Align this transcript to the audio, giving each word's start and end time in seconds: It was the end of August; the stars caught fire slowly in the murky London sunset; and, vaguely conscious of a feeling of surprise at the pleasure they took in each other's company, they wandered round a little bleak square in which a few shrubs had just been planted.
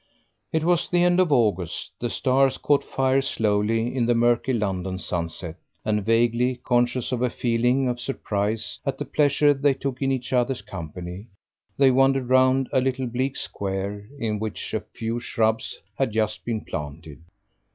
It 0.51 0.63
was 0.63 0.89
the 0.89 1.03
end 1.03 1.19
of 1.19 1.31
August; 1.31 1.91
the 1.99 2.09
stars 2.09 2.57
caught 2.57 2.83
fire 2.83 3.21
slowly 3.21 3.95
in 3.95 4.07
the 4.07 4.15
murky 4.15 4.51
London 4.51 4.97
sunset; 4.97 5.57
and, 5.85 6.03
vaguely 6.03 6.55
conscious 6.55 7.11
of 7.11 7.21
a 7.21 7.29
feeling 7.29 7.87
of 7.87 7.99
surprise 7.99 8.79
at 8.83 8.97
the 8.97 9.05
pleasure 9.05 9.53
they 9.53 9.75
took 9.75 10.01
in 10.01 10.11
each 10.11 10.33
other's 10.33 10.63
company, 10.63 11.27
they 11.77 11.91
wandered 11.91 12.31
round 12.31 12.67
a 12.73 12.81
little 12.81 13.05
bleak 13.05 13.35
square 13.35 14.07
in 14.17 14.39
which 14.39 14.73
a 14.73 14.79
few 14.81 15.19
shrubs 15.19 15.79
had 15.99 16.11
just 16.11 16.45
been 16.45 16.61
planted. 16.61 17.19